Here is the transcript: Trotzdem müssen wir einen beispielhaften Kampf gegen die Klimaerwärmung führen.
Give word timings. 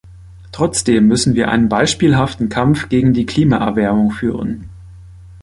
Trotzdem 0.51 1.05
müssen 1.07 1.35
wir 1.35 1.51
einen 1.51 1.69
beispielhaften 1.69 2.49
Kampf 2.49 2.89
gegen 2.89 3.13
die 3.13 3.27
Klimaerwärmung 3.27 4.09
führen. 4.09 4.67